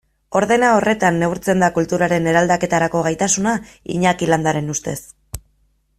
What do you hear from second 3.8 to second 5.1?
Iñaki Landaren ustez.